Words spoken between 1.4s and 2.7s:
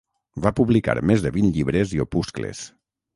llibres i opuscles.